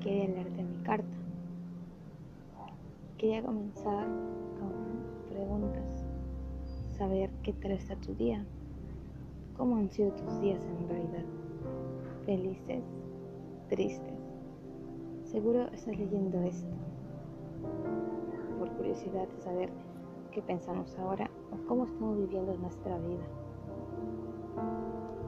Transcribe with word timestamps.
quería 0.00 0.28
leerte 0.28 0.62
mi 0.62 0.82
carta. 0.82 1.16
Quería 3.18 3.42
comenzar 3.42 4.06
con 4.58 5.28
preguntas, 5.28 6.04
saber 6.96 7.30
qué 7.42 7.52
tal 7.52 7.72
está 7.72 7.96
tu 7.96 8.14
día, 8.14 8.44
cómo 9.56 9.76
han 9.76 9.90
sido 9.90 10.10
tus 10.12 10.40
días 10.40 10.64
en 10.64 10.88
realidad, 10.88 11.24
felices, 12.24 12.82
tristes. 13.68 14.18
Seguro 15.24 15.68
estás 15.72 15.96
leyendo 15.96 16.40
esto 16.42 16.74
por 18.58 18.70
curiosidad 18.72 19.28
de 19.28 19.42
saber 19.42 19.70
qué 20.32 20.40
pensamos 20.40 20.96
ahora 20.98 21.30
o 21.52 21.68
cómo 21.68 21.84
estamos 21.84 22.16
viviendo 22.16 22.54
nuestra 22.54 22.96
vida. 22.98 23.24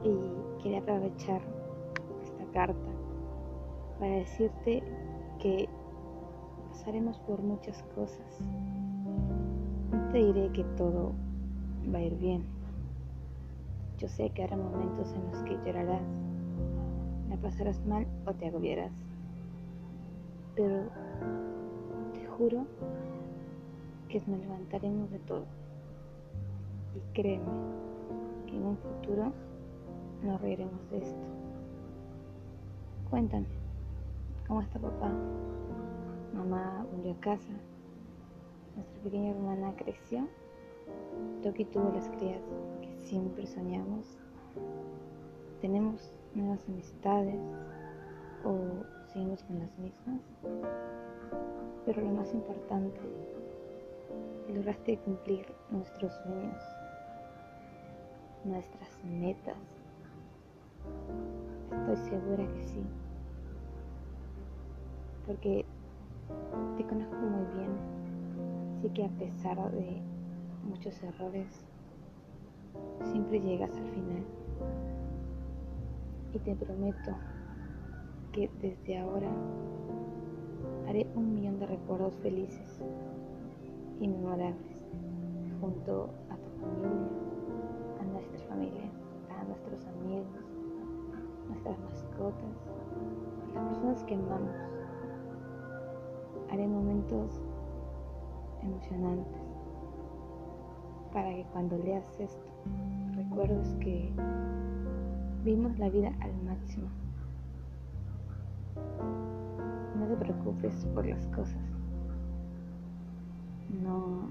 Y 0.03 0.61
quería 0.61 0.79
aprovechar 0.79 1.41
esta 2.23 2.43
carta 2.51 3.02
para 3.99 4.15
decirte 4.15 4.83
que 5.39 5.67
pasaremos 6.69 7.17
por 7.19 7.41
muchas 7.41 7.81
cosas. 7.95 8.39
No 9.91 10.11
te 10.11 10.17
diré 10.17 10.51
que 10.51 10.63
todo 10.75 11.13
va 11.93 11.99
a 11.99 12.01
ir 12.01 12.17
bien. 12.17 12.43
Yo 13.97 14.07
sé 14.07 14.29
que 14.31 14.43
habrá 14.43 14.57
momentos 14.57 15.13
en 15.13 15.31
los 15.31 15.43
que 15.43 15.57
llorarás, 15.65 16.01
la 17.29 17.37
pasarás 17.37 17.85
mal 17.85 18.05
o 18.25 18.33
te 18.33 18.47
agobiarás. 18.47 18.91
Pero 20.55 20.89
te 22.13 22.25
juro 22.27 22.65
que 24.09 24.19
nos 24.27 24.39
levantaremos 24.39 25.09
de 25.11 25.19
todo. 25.19 25.45
Y 26.95 27.13
créeme 27.13 27.45
que 28.47 28.57
en 28.57 28.65
un 28.65 28.77
futuro 28.77 29.31
nos 30.23 30.41
reiremos 30.41 30.89
de 30.91 30.97
esto. 30.99 31.23
Cuéntame, 33.09 33.45
¿cómo 34.47 34.61
está 34.61 34.79
papá? 34.79 35.11
Mamá 36.33 36.85
volvió 36.91 37.13
a 37.13 37.19
casa. 37.19 37.53
Nuestra 38.75 39.01
pequeña 39.03 39.31
hermana 39.31 39.73
creció. 39.77 40.27
Toki 41.41 41.65
tuvo 41.65 41.91
las 41.93 42.07
crías 42.09 42.41
que 42.81 42.95
siempre 43.05 43.45
soñamos. 43.47 44.17
Tenemos 45.61 46.13
nuevas 46.33 46.67
amistades 46.67 47.39
o 48.43 48.83
seguimos 49.11 49.43
con 49.43 49.59
las 49.59 49.77
mismas. 49.77 50.21
Pero 51.85 52.01
lo 52.01 52.11
más 52.11 52.33
importante, 52.33 52.99
lograste 54.53 54.97
cumplir 54.99 55.45
nuestros 55.69 56.13
sueños, 56.23 56.61
nuestras 58.43 59.03
metas. 59.03 59.57
Estoy 61.71 62.09
segura 62.09 62.47
que 62.47 62.63
sí. 62.63 62.83
Porque 65.25 65.65
te 66.77 66.83
conozco 66.85 67.15
muy 67.15 67.45
bien, 67.55 67.71
así 68.77 68.89
que 68.89 69.05
a 69.05 69.09
pesar 69.09 69.71
de 69.71 70.01
muchos 70.67 71.01
errores, 71.03 71.65
siempre 73.11 73.39
llegas 73.39 73.71
al 73.75 73.89
final. 73.89 74.23
Y 76.33 76.39
te 76.39 76.55
prometo 76.55 77.11
que 78.31 78.49
desde 78.61 78.97
ahora 78.97 79.29
haré 80.87 81.07
un 81.15 81.35
millón 81.35 81.59
de 81.59 81.67
recuerdos 81.67 82.15
felices 82.17 82.81
y 83.99 84.07
memorables 84.07 84.55
junto 85.61 86.09
a 86.29 86.35
tu 86.35 86.49
familia, 86.59 87.07
a 88.01 88.03
nuestra 88.05 88.39
familia, 88.49 88.89
a 89.39 89.43
nuestros 89.45 89.85
amigos, 89.85 90.25
nuestras 91.47 91.79
mascotas, 91.79 92.67
a 93.55 93.61
las 93.61 93.65
personas 93.69 94.03
que 94.03 94.15
amamos 94.15 94.72
haré 96.53 96.67
momentos 96.67 97.41
emocionantes 98.61 99.41
para 101.11 101.29
que 101.29 101.45
cuando 101.51 101.79
leas 101.79 102.05
esto 102.19 102.45
recuerdes 103.15 103.75
que 103.79 104.11
vimos 105.43 105.77
la 105.79 105.89
vida 105.89 106.11
al 106.21 106.31
máximo. 106.43 106.87
No 109.97 110.05
te 110.05 110.15
preocupes 110.15 110.85
por 110.93 111.05
las 111.07 111.25
cosas. 111.27 111.57
No 113.83 114.29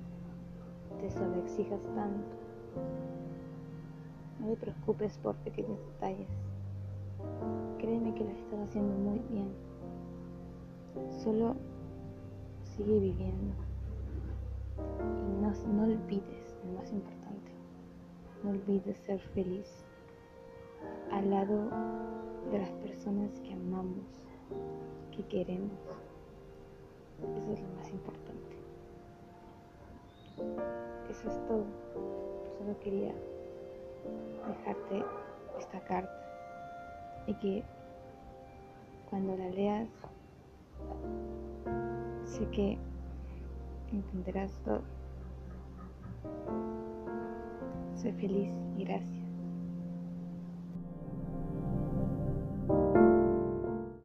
te 1.00 1.10
sobreexijas 1.10 1.82
tanto. 1.94 2.36
No 4.38 4.48
te 4.50 4.56
preocupes 4.56 5.18
por 5.18 5.34
pequeños 5.36 5.78
detalles. 5.94 6.28
Créeme 7.78 8.14
que 8.14 8.24
lo 8.24 8.30
estás 8.30 8.60
haciendo 8.68 8.94
muy 8.94 9.20
bien. 9.28 9.48
Solo 11.22 11.56
sigue 12.76 12.98
viviendo. 12.98 13.54
Y 14.78 15.42
no, 15.42 15.50
no 15.74 15.82
olvides, 15.84 16.56
lo 16.64 16.72
más 16.78 16.90
importante, 16.90 17.52
no 18.42 18.50
olvides 18.50 18.96
ser 18.98 19.20
feliz 19.20 19.84
al 21.10 21.30
lado 21.30 21.68
de 22.50 22.58
las 22.58 22.70
personas 22.76 23.38
que 23.40 23.52
amamos, 23.52 24.24
que 25.14 25.24
queremos. 25.26 25.78
Eso 27.36 27.52
es 27.52 27.60
lo 27.60 27.68
más 27.76 27.90
importante. 27.90 28.56
Eso 31.10 31.28
es 31.28 31.46
todo. 31.46 31.64
Solo 32.58 32.78
quería 32.80 33.14
dejarte 34.48 35.04
esta 35.58 35.80
carta 35.80 36.22
y 37.26 37.34
que 37.34 37.62
cuando 39.10 39.36
la 39.36 39.50
leas 39.50 39.88
Sé 42.32 42.48
que 42.48 42.78
entenderás 43.92 44.58
todo. 44.64 44.80
Sé 47.94 48.10
feliz 48.14 48.50
y 48.78 48.84
gracias. 48.84 49.31